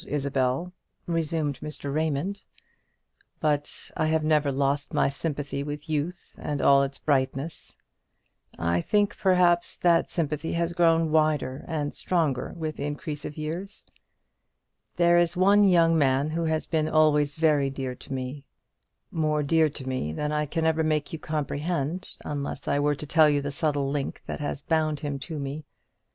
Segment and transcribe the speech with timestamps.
[0.07, 0.73] Isabel,"
[1.05, 1.93] resumed Mr.
[1.93, 2.41] Raymond;
[3.39, 7.75] "but I have never lost my sympathy with youth and all its brightness.
[8.57, 13.83] I think, perhaps, that sympathy has grown wider and stronger with increase of years.
[14.95, 18.47] There is one young man who has been always very dear to me
[19.11, 23.05] more dear to me than I can ever make you comprehend, unless I were to
[23.05, 25.63] tell you the subtle link that has bound him to me.